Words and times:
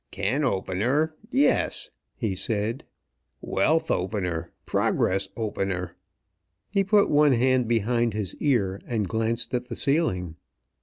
"Can 0.09 0.43
opener, 0.43 1.13
yes!" 1.29 1.91
he 2.15 2.33
said. 2.33 2.85
"Wealth 3.39 3.91
opener; 3.91 4.51
progress 4.65 5.29
opener!" 5.37 5.95
He 6.71 6.83
put 6.83 7.07
one 7.07 7.33
hand 7.33 7.67
behind 7.67 8.15
his 8.15 8.33
ear, 8.37 8.81
and 8.87 9.07
glanced 9.07 9.53
at 9.53 9.65
the 9.67 9.75
ceiling. 9.75 10.37